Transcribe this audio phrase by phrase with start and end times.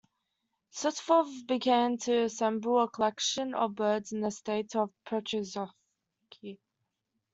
[0.73, 5.69] Severtzov began to assemble a collection of birds in the estate of Petrovskoe.